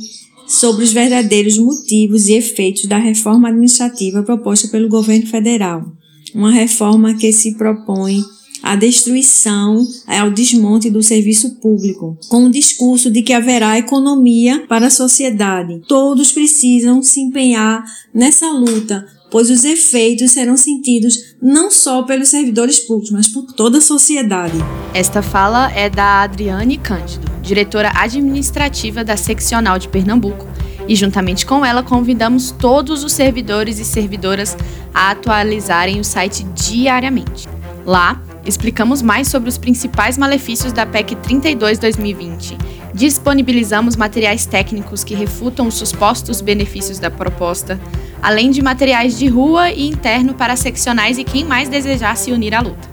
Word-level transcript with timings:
sobre 0.47 0.85
os 0.85 0.93
verdadeiros 0.93 1.57
motivos 1.59 2.29
e 2.29 2.35
efeitos 2.35 2.85
da 2.85 2.99
reforma 2.99 3.49
administrativa 3.49 4.23
proposta 4.23 4.69
pelo 4.69 4.89
governo 4.89 5.27
federal. 5.27 5.91
Uma 6.35 6.53
reforma 6.53 7.15
que 7.15 7.33
se 7.33 7.57
propõe 7.57 8.21
a 8.67 8.75
destruição, 8.75 9.87
ao 10.09 10.29
desmonte 10.29 10.91
do 10.91 11.01
serviço 11.01 11.55
público, 11.61 12.19
com 12.29 12.47
o 12.47 12.51
discurso 12.51 13.09
de 13.13 13.23
que 13.23 13.33
haverá 13.33 13.79
economia 13.79 14.67
para 14.69 14.89
a 14.89 14.91
sociedade. 14.91 15.83
Todos 15.87 16.33
precisam 16.33 17.01
se 17.01 17.21
empenhar 17.21 17.85
nessa 18.13 18.51
luta, 18.51 19.07
pois 19.31 19.51
os 19.51 19.65
efeitos 19.65 20.33
serão 20.33 20.57
sentidos 20.57 21.37
não 21.41 21.71
só 21.71 22.03
pelos 22.03 22.29
servidores 22.29 22.81
públicos, 22.81 23.13
mas 23.13 23.29
por 23.29 23.53
toda 23.53 23.79
a 23.79 23.81
sociedade. 23.81 24.59
Esta 24.93 25.23
fala 25.23 25.71
é 25.71 25.89
da 25.89 26.23
Adriane 26.23 26.77
Cândido, 26.77 27.25
diretora 27.41 27.93
administrativa 27.95 29.05
da 29.05 29.17
Seccional 29.17 29.79
de 29.79 29.87
Pernambuco, 29.87 30.45
e 30.89 30.97
juntamente 30.97 31.47
com 31.47 31.65
ela 31.65 31.85
convidamos 31.85 32.51
todos 32.51 33.05
os 33.05 33.13
servidores 33.13 33.79
e 33.79 33.85
servidoras 33.85 34.57
a 34.93 35.13
atualizarem 35.13 36.01
o 36.01 36.05
site 36.05 36.45
diariamente. 36.53 37.49
Lá, 37.85 38.26
explicamos 38.47 39.03
mais 39.03 39.29
sobre 39.29 39.49
os 39.49 39.59
principais 39.59 40.17
malefícios 40.17 40.73
da 40.73 40.87
PEC 40.87 41.17
32/2020. 41.17 42.57
Disponibilizamos 42.95 43.97
materiais 43.97 44.47
técnicos 44.47 45.05
que 45.05 45.15
refutam 45.15 45.67
os 45.67 45.75
supostos 45.75 46.41
benefícios 46.41 46.99
da 46.99 47.11
proposta, 47.11 47.79
além 48.23 48.51
de 48.51 48.63
materiais 48.63 49.19
de 49.19 49.27
rua 49.27 49.71
e 49.71 49.87
interno 49.87 50.35
para 50.35 50.57
seccionais 50.57 51.19
e 51.19 51.25
quem 51.25 51.45
mais 51.45 51.69
desejar 51.69 52.17
se 52.17 52.33
unir 52.33 52.55
à 52.55 52.61
luta. 52.61 52.89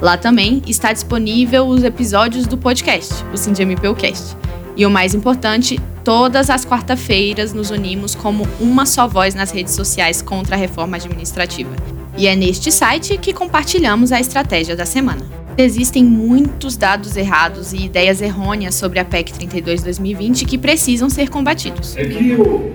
Lá 0.00 0.16
também 0.16 0.62
está 0.66 0.92
disponível 0.92 1.66
os 1.66 1.82
episódios 1.82 2.46
do 2.46 2.58
podcast, 2.58 3.14
o 3.32 3.36
SindMPUcast. 3.36 4.36
E 4.76 4.84
o 4.84 4.90
mais 4.90 5.14
importante, 5.14 5.80
todas 6.04 6.50
as 6.50 6.66
quarta-feiras 6.66 7.54
nos 7.54 7.70
unimos 7.70 8.14
como 8.14 8.46
uma 8.60 8.84
só 8.84 9.08
voz 9.08 9.34
nas 9.34 9.50
redes 9.50 9.74
sociais 9.74 10.20
contra 10.20 10.54
a 10.54 10.58
reforma 10.58 10.96
administrativa. 10.98 11.95
E 12.18 12.26
é 12.26 12.34
neste 12.34 12.72
site 12.72 13.18
que 13.18 13.30
compartilhamos 13.30 14.10
a 14.10 14.18
estratégia 14.18 14.74
da 14.74 14.86
semana. 14.86 15.20
Existem 15.58 16.02
muitos 16.02 16.74
dados 16.74 17.14
errados 17.14 17.74
e 17.74 17.84
ideias 17.84 18.22
errôneas 18.22 18.74
sobre 18.74 18.98
a 18.98 19.04
PEC 19.04 19.32
32/2020 19.34 20.46
que 20.46 20.56
precisam 20.56 21.10
ser 21.10 21.28
combatidos. 21.28 21.94
É 21.94 22.06
que 22.06 22.34
o 22.34 22.70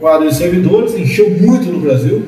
quadro 0.00 0.28
de 0.28 0.34
servidores 0.34 0.92
encheu 0.94 1.30
muito 1.30 1.70
no 1.70 1.78
Brasil. 1.78 2.24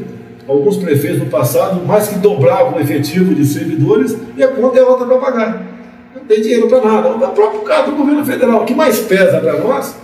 Alguns 0.46 0.76
prefeitos 0.76 1.18
no 1.18 1.26
passado 1.26 1.84
mais 1.84 2.06
que 2.06 2.18
dobravam 2.20 2.76
o 2.76 2.80
efetivo 2.80 3.34
de 3.34 3.44
servidores 3.44 4.16
e 4.36 4.42
a 4.42 4.48
conta 4.48 4.78
é 4.78 4.84
outra 4.84 5.06
para 5.06 5.18
pagar. 5.18 5.66
Não 6.14 6.24
tem 6.24 6.42
dinheiro 6.42 6.68
para 6.68 6.80
nada. 6.80 7.08
O 7.08 7.28
próprio 7.30 7.62
caso 7.62 7.90
do 7.90 7.96
governo 7.96 8.24
federal. 8.24 8.62
O 8.62 8.64
que 8.64 8.74
mais 8.74 9.00
pesa 9.00 9.40
para 9.40 9.58
nós 9.58 9.96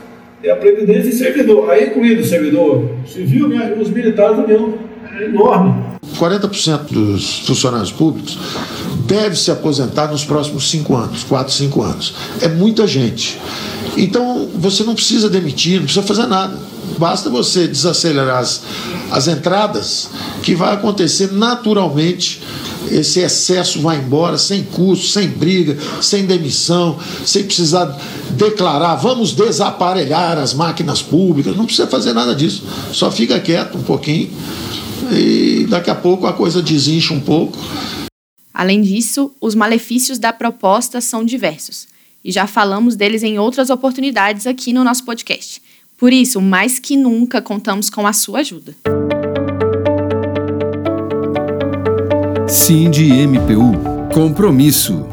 é 0.43 0.50
a 0.50 0.56
previdência 0.56 1.05
de 1.05 1.12
servidor. 1.12 1.71
Aí 1.71 1.87
incluído 1.87 2.23
o 2.23 2.25
servidor 2.25 2.91
civil 3.06 3.49
né, 3.49 3.75
e 3.77 3.81
os 3.81 3.91
militares 3.91 4.39
União. 4.39 4.75
É 5.19 5.25
enorme. 5.25 5.86
40% 6.19 6.93
dos 6.93 7.41
funcionários 7.41 7.93
públicos 7.93 8.39
deve 9.06 9.37
se 9.37 9.50
aposentar 9.50 10.09
nos 10.11 10.25
próximos 10.25 10.69
cinco 10.69 10.97
anos, 10.97 11.25
quatro, 11.25 11.53
cinco 11.53 11.83
anos. 11.83 12.15
É 12.41 12.49
muita 12.49 12.87
gente. 12.87 13.39
Então 13.97 14.49
você 14.55 14.84
não 14.84 14.94
precisa 14.94 15.28
demitir, 15.28 15.77
não 15.77 15.84
precisa 15.84 16.06
fazer 16.06 16.27
nada. 16.27 16.59
Basta 16.99 17.28
você 17.28 17.67
desacelerar 17.67 18.39
as, 18.39 18.62
as 19.11 19.28
entradas, 19.28 20.09
que 20.43 20.55
vai 20.55 20.75
acontecer 20.75 21.33
naturalmente. 21.33 22.41
Esse 22.91 23.21
excesso 23.21 23.81
vai 23.81 23.99
embora 23.99 24.38
sem 24.38 24.62
custo, 24.62 25.06
sem 25.06 25.28
briga, 25.28 25.77
sem 26.00 26.25
demissão, 26.25 26.97
sem 27.25 27.43
precisar 27.43 27.99
declarar, 28.31 28.94
vamos 28.94 29.33
desaparelhar 29.33 30.38
as 30.38 30.55
máquinas 30.55 31.03
públicas. 31.03 31.56
Não 31.56 31.65
precisa 31.67 31.88
fazer 31.88 32.12
nada 32.12 32.34
disso. 32.34 32.62
Só 32.93 33.11
fica 33.11 33.41
quieto 33.41 33.77
um 33.77 33.83
pouquinho 33.83 34.31
e 35.12 35.67
daqui 35.69 35.91
a 35.91 35.95
pouco 35.95 36.27
a 36.27 36.33
coisa 36.33 36.62
desincha 36.62 37.12
um 37.12 37.21
pouco. 37.21 37.59
Além 38.53 38.81
disso, 38.81 39.33
os 39.41 39.55
malefícios 39.55 40.19
da 40.19 40.33
proposta 40.33 41.01
são 41.01 41.25
diversos 41.25 41.89
e 42.25 42.33
já 42.33 42.47
falamos 42.47 42.97
deles 42.97 43.23
em 43.23 43.39
outras 43.39 43.71
oportunidades 43.71 44.47
aqui 44.47 44.73
no 44.73 44.83
nosso 44.83 45.05
podcast. 45.05 45.62
Por 45.97 46.12
isso, 46.12 46.41
mais 46.41 46.79
que 46.79 46.97
nunca, 46.97 47.41
contamos 47.41 47.89
com 47.89 48.06
a 48.06 48.12
sua 48.12 48.41
ajuda. 48.41 48.75
Cindy 52.49 53.27
MPU 53.27 53.73
Compromisso. 54.12 55.06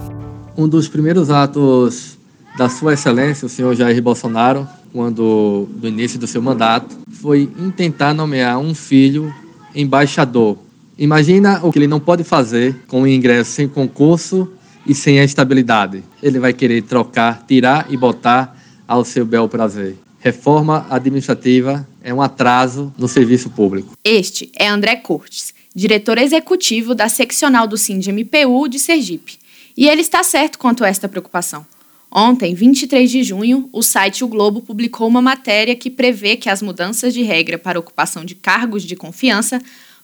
Um 0.58 0.68
dos 0.68 0.88
primeiros 0.88 1.30
atos 1.30 2.18
da 2.58 2.70
Sua 2.70 2.94
Excelência, 2.94 3.46
o 3.46 3.50
senhor 3.50 3.76
Jair 3.76 4.02
Bolsonaro, 4.02 4.68
quando 4.92 5.68
no 5.82 5.88
início 5.88 6.20
do 6.20 6.28
seu 6.28 6.42
mandato, 6.42 6.96
foi 7.12 7.50
intentar 7.60 8.14
nomear 8.14 8.60
um 8.60 8.74
filho 8.74 9.34
embaixador. 9.76 10.58
Imagina 10.98 11.60
o 11.64 11.72
que 11.72 11.80
ele 11.80 11.88
não 11.88 12.00
pode 12.00 12.24
fazer 12.24 12.76
com 12.88 13.02
o 13.02 13.08
ingresso 13.08 13.52
sem 13.52 13.68
concurso 13.68 14.52
e 14.86 14.94
sem 14.94 15.20
a 15.20 15.24
estabilidade. 15.24 16.04
Ele 16.22 16.40
vai 16.40 16.54
querer 16.54 16.84
trocar, 16.84 17.44
tirar 17.48 17.88
e 17.90 17.98
botar 17.98 18.58
ao 18.88 19.04
seu 19.04 19.26
bel 19.26 19.50
prazer. 19.50 19.98
Reforma 20.20 20.86
administrativa 20.90 21.88
é 22.02 22.14
um 22.14 22.22
atraso 22.22 22.94
no 22.98 23.08
serviço 23.08 23.50
público. 23.50 23.94
Este 24.04 24.52
é 24.56 24.68
André 24.68 24.96
Cortes, 24.98 25.54
diretor 25.76 26.18
executivo 26.18 26.94
da 26.94 27.10
seccional 27.10 27.68
do 27.68 27.78
SINDMPU 27.78 28.68
de 28.70 28.80
Sergipe. 28.80 29.38
E 29.76 29.88
ele 29.88 30.02
está 30.02 30.24
certo 30.24 30.60
quanto 30.60 30.84
a 30.84 30.88
esta 30.88 31.10
preocupação. 31.10 31.66
Ontem, 32.16 32.53
23 32.53 33.09
de 33.09 33.24
junho, 33.24 33.68
o 33.74 33.81
site 33.81 34.24
O 34.24 34.28
Globo 34.28 34.62
publicou 34.62 35.07
uma 35.07 35.19
matéria 35.19 35.75
que 35.75 35.90
prevê 35.90 36.38
que 36.38 36.47
as 36.47 36.62
mudanças 36.62 37.12
de 37.12 37.24
regra 37.24 37.57
para 37.57 37.79
ocupação 37.79 38.24
de 38.24 38.35
cargos 38.35 38.84
de 38.84 38.96
confiança 38.96 39.59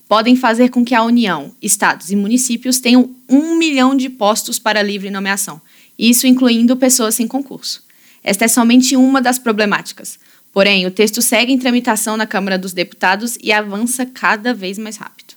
podem 0.07 0.35
fazer 0.35 0.69
com 0.69 0.83
que 0.83 0.95
a 0.95 1.03
União, 1.03 1.53
estados 1.61 2.09
e 2.09 2.15
municípios 2.15 2.79
tenham 2.79 3.11
um 3.29 3.55
milhão 3.55 3.95
de 3.95 4.09
postos 4.09 4.57
para 4.57 4.81
livre 4.81 5.11
nomeação, 5.11 5.61
isso 5.99 6.25
incluindo 6.25 6.75
pessoas 6.75 7.13
sem 7.13 7.27
concurso. 7.27 7.83
Esta 8.23 8.45
é 8.45 8.47
somente 8.47 8.95
uma 8.95 9.21
das 9.21 9.37
problemáticas. 9.37 10.17
Porém, 10.51 10.87
o 10.87 10.91
texto 10.91 11.21
segue 11.21 11.53
em 11.53 11.59
tramitação 11.59 12.17
na 12.17 12.25
Câmara 12.25 12.57
dos 12.57 12.73
Deputados 12.73 13.37
e 13.39 13.51
avança 13.51 14.03
cada 14.03 14.51
vez 14.51 14.79
mais 14.79 14.97
rápido. 14.97 15.28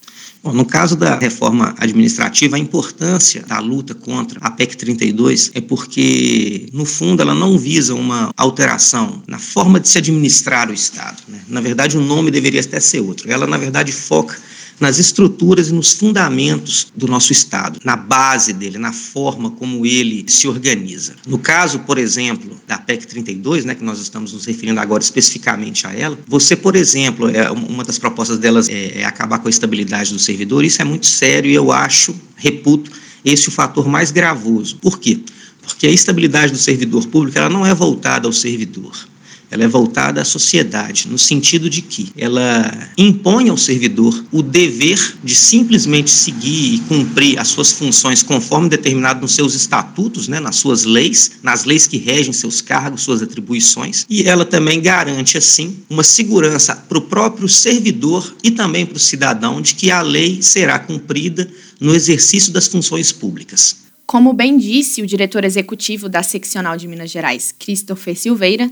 Bom, 0.42 0.52
no 0.52 0.64
caso 0.64 0.96
da 0.96 1.16
reforma 1.16 1.72
administrativa, 1.78 2.56
a 2.56 2.58
importância 2.58 3.42
da 3.46 3.60
luta 3.60 3.94
contra 3.94 4.40
a 4.40 4.50
PEC 4.50 4.76
32 4.76 5.52
é 5.54 5.60
porque, 5.60 6.68
no 6.72 6.84
fundo, 6.84 7.22
ela 7.22 7.32
não 7.32 7.56
visa 7.56 7.94
uma 7.94 8.32
alteração 8.36 9.22
na 9.28 9.38
forma 9.38 9.78
de 9.78 9.88
se 9.88 9.98
administrar 9.98 10.68
o 10.68 10.74
Estado. 10.74 11.22
Né? 11.28 11.40
Na 11.46 11.60
verdade, 11.60 11.96
o 11.96 12.00
nome 12.00 12.28
deveria 12.30 12.60
até 12.60 12.80
ser 12.80 13.00
outro. 13.00 13.30
Ela, 13.30 13.46
na 13.46 13.56
verdade, 13.56 13.92
foca 13.92 14.36
nas 14.82 14.98
estruturas 14.98 15.68
e 15.68 15.72
nos 15.72 15.92
fundamentos 15.92 16.88
do 16.96 17.06
nosso 17.06 17.30
Estado, 17.30 17.78
na 17.84 17.94
base 17.94 18.52
dele, 18.52 18.78
na 18.78 18.92
forma 18.92 19.52
como 19.52 19.86
ele 19.86 20.24
se 20.26 20.48
organiza. 20.48 21.14
No 21.24 21.38
caso, 21.38 21.78
por 21.78 21.98
exemplo, 21.98 22.60
da 22.66 22.76
PEC 22.76 23.06
32, 23.06 23.64
né, 23.64 23.76
que 23.76 23.84
nós 23.84 24.00
estamos 24.00 24.32
nos 24.32 24.44
referindo 24.44 24.80
agora 24.80 25.00
especificamente 25.00 25.86
a 25.86 25.92
ela, 25.92 26.18
você, 26.26 26.56
por 26.56 26.74
exemplo, 26.74 27.30
é, 27.30 27.48
uma 27.52 27.84
das 27.84 27.96
propostas 27.96 28.38
delas 28.38 28.68
é, 28.68 29.02
é 29.02 29.04
acabar 29.04 29.38
com 29.38 29.46
a 29.46 29.50
estabilidade 29.50 30.12
do 30.12 30.18
servidor, 30.18 30.64
isso 30.64 30.82
é 30.82 30.84
muito 30.84 31.06
sério 31.06 31.48
e 31.48 31.54
eu 31.54 31.70
acho, 31.70 32.12
reputo, 32.34 32.90
esse 33.24 33.48
o 33.48 33.52
fator 33.52 33.86
mais 33.86 34.10
gravoso. 34.10 34.78
Por 34.78 34.98
quê? 34.98 35.20
Porque 35.62 35.86
a 35.86 35.90
estabilidade 35.90 36.50
do 36.50 36.58
servidor 36.58 37.06
público 37.06 37.38
ela 37.38 37.48
não 37.48 37.64
é 37.64 37.72
voltada 37.72 38.26
ao 38.26 38.32
servidor 38.32 39.11
ela 39.52 39.64
é 39.64 39.68
voltada 39.68 40.22
à 40.22 40.24
sociedade, 40.24 41.06
no 41.08 41.18
sentido 41.18 41.68
de 41.68 41.82
que 41.82 42.10
ela 42.16 42.88
impõe 42.96 43.50
ao 43.50 43.56
servidor 43.58 44.24
o 44.32 44.42
dever 44.42 45.18
de 45.22 45.34
simplesmente 45.34 46.10
seguir 46.10 46.76
e 46.76 46.78
cumprir 46.88 47.38
as 47.38 47.48
suas 47.48 47.70
funções 47.70 48.22
conforme 48.22 48.70
determinado 48.70 49.20
nos 49.20 49.34
seus 49.34 49.54
estatutos, 49.54 50.26
né, 50.26 50.40
nas 50.40 50.56
suas 50.56 50.84
leis, 50.84 51.32
nas 51.42 51.64
leis 51.64 51.86
que 51.86 51.98
regem 51.98 52.32
seus 52.32 52.62
cargos, 52.62 53.02
suas 53.02 53.20
atribuições, 53.20 54.06
e 54.08 54.22
ela 54.22 54.46
também 54.46 54.80
garante, 54.80 55.36
assim, 55.36 55.76
uma 55.90 56.02
segurança 56.02 56.74
para 56.74 56.96
o 56.96 57.02
próprio 57.02 57.46
servidor 57.46 58.34
e 58.42 58.50
também 58.50 58.86
para 58.86 58.96
o 58.96 59.00
cidadão 59.00 59.60
de 59.60 59.74
que 59.74 59.90
a 59.90 60.00
lei 60.00 60.40
será 60.40 60.78
cumprida 60.78 61.46
no 61.78 61.94
exercício 61.94 62.50
das 62.52 62.68
funções 62.68 63.12
públicas. 63.12 63.76
Como 64.06 64.32
bem 64.32 64.56
disse 64.56 65.02
o 65.02 65.06
diretor 65.06 65.44
executivo 65.44 66.08
da 66.08 66.22
Seccional 66.22 66.78
de 66.78 66.88
Minas 66.88 67.10
Gerais, 67.10 67.54
Christopher 67.58 68.16
Silveira, 68.16 68.70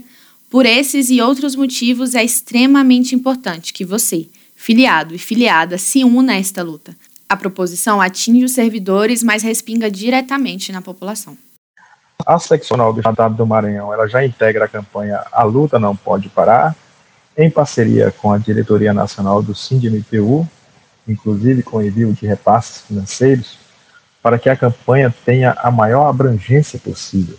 por 0.50 0.66
esses 0.66 1.10
e 1.10 1.22
outros 1.22 1.54
motivos 1.54 2.16
é 2.16 2.24
extremamente 2.24 3.14
importante 3.14 3.72
que 3.72 3.84
você, 3.84 4.26
filiado 4.56 5.14
e 5.14 5.18
filiada, 5.18 5.78
se 5.78 6.02
una 6.02 6.32
a 6.32 6.36
esta 6.36 6.60
luta. 6.60 6.96
A 7.28 7.36
proposição 7.36 8.00
atinge 8.00 8.44
os 8.44 8.52
servidores, 8.52 9.22
mas 9.22 9.44
respinga 9.44 9.88
diretamente 9.88 10.72
na 10.72 10.82
população. 10.82 11.38
A 12.26 12.36
seccional 12.40 12.92
do 12.92 12.98
Estado 12.98 13.36
do 13.36 13.46
Maranhão 13.46 13.94
ela 13.94 14.08
já 14.08 14.26
integra 14.26 14.64
a 14.64 14.68
campanha 14.68 15.22
A 15.30 15.44
Luta 15.44 15.78
Não 15.78 15.94
Pode 15.94 16.28
Parar, 16.28 16.74
em 17.38 17.48
parceria 17.48 18.10
com 18.10 18.32
a 18.32 18.36
Diretoria 18.36 18.92
Nacional 18.92 19.40
do 19.42 19.54
SINDMPU, 19.54 20.46
inclusive 21.06 21.62
com 21.62 21.80
envio 21.80 22.12
de 22.12 22.26
repasses 22.26 22.82
financeiros, 22.82 23.56
para 24.20 24.36
que 24.36 24.48
a 24.48 24.56
campanha 24.56 25.14
tenha 25.24 25.56
a 25.58 25.70
maior 25.70 26.08
abrangência 26.08 26.78
possível. 26.78 27.38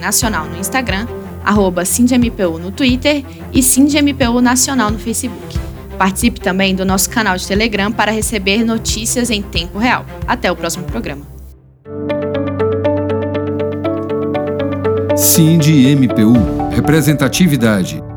nacional 0.02 0.48
no 0.48 0.58
Instagram, 0.58 1.08
arroba 1.46 1.86
SindMPU 1.86 2.58
no 2.58 2.72
Twitter 2.72 3.24
e 3.54 3.62
SindMPU 3.62 4.42
Nacional 4.42 4.90
no 4.90 4.98
Facebook. 4.98 5.60
Participe 6.00 6.40
também 6.40 6.74
do 6.74 6.84
nosso 6.84 7.12
canal 7.12 7.38
de 7.38 7.48
Telegram 7.48 7.92
para 7.92 8.12
receber 8.12 8.66
notícias 8.66 9.30
em 9.30 9.44
tempo 9.44 9.78
real. 9.78 10.04
Até 10.28 10.52
o 10.52 10.56
próximo 10.56 10.86
programa. 10.86 11.28
MPU 15.96 16.34
Representatividade 16.72 18.09